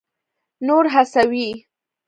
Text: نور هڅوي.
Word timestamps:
نور 0.65 0.85
هڅوي. 0.93 1.47